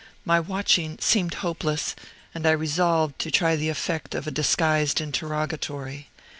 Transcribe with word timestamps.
My 0.25 0.39
watching 0.39 0.97
seemed 0.99 1.35
hopeless, 1.45 1.95
and 2.33 2.47
I 2.47 2.53
resolved 2.53 3.19
to 3.19 3.29
try 3.29 3.55
the 3.55 3.69
effect 3.69 4.15
of 4.15 4.25
a 4.25 4.31
disguised 4.31 4.99
interrogatory. 4.99 6.09